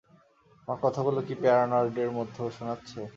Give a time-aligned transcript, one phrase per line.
[0.61, 2.99] আমার কথাগুলো কি প্যারানয়েডের মত শুনাচ্ছে?